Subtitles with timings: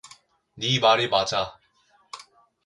[0.55, 1.59] 네 말이 맞아.